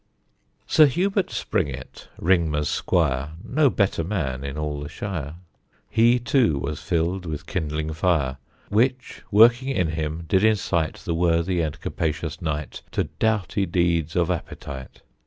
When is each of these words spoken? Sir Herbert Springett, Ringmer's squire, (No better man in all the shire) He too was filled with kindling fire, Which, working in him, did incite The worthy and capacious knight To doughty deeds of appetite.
Sir 0.65 0.87
Herbert 0.87 1.29
Springett, 1.29 2.07
Ringmer's 2.19 2.69
squire, 2.69 3.33
(No 3.47 3.69
better 3.69 4.03
man 4.03 4.43
in 4.43 4.57
all 4.57 4.79
the 4.79 4.89
shire) 4.89 5.35
He 5.91 6.17
too 6.17 6.57
was 6.57 6.81
filled 6.81 7.27
with 7.27 7.45
kindling 7.45 7.93
fire, 7.93 8.37
Which, 8.69 9.21
working 9.29 9.69
in 9.69 9.89
him, 9.89 10.25
did 10.27 10.43
incite 10.43 10.95
The 10.95 11.13
worthy 11.13 11.61
and 11.61 11.79
capacious 11.79 12.41
knight 12.41 12.81
To 12.93 13.03
doughty 13.19 13.67
deeds 13.67 14.15
of 14.15 14.31
appetite. 14.31 15.03